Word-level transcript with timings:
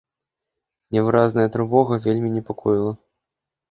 Невыразная 0.97 1.47
трывога 1.59 2.03
вельмі 2.09 2.35
непакоіла. 2.41 2.93